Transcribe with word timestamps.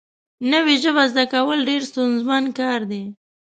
نوې 0.51 0.75
ژبه 0.83 1.03
زده 1.11 1.25
کول 1.33 1.59
ډېر 1.69 1.81
ستونزمن 1.91 2.43
کار 2.59 2.79
دی 2.91 3.03